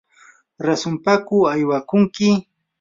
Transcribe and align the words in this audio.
¿rasunpaku 0.65 1.37
aywakunki? 1.53 2.27